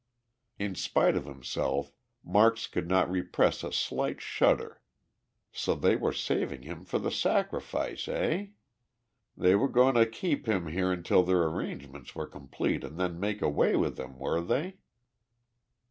[0.57, 1.93] In spite of himself
[2.23, 4.81] Marks could not repress a slight shudder.
[5.51, 8.47] So they were saving him for the sacrifice, eh?
[9.37, 13.43] They were going to keep him here until their arrangements were complete and then make
[13.43, 14.77] away with him, were they?